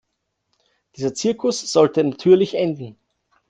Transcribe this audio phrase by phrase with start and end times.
[0.95, 2.97] Dieser "Zirkus" sollte natürlich enden!